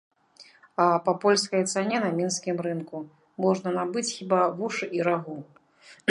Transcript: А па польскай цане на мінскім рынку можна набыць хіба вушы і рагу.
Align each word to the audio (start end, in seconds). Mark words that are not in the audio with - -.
А 0.83 0.85
па 1.07 1.13
польскай 1.25 1.65
цане 1.73 1.97
на 2.05 2.07
мінскім 2.19 2.57
рынку 2.67 3.01
можна 3.45 3.73
набыць 3.77 4.05
хіба 4.15 4.39
вушы 4.63 4.85
і 5.01 5.05
рагу. 5.09 5.37